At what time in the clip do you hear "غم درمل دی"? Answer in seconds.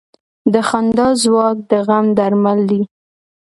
1.87-2.81